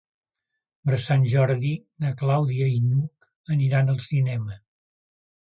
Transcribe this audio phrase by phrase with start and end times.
[0.89, 1.73] Per Sant Jordi
[2.05, 4.59] na Clàudia i n'Hug aniran al cinema.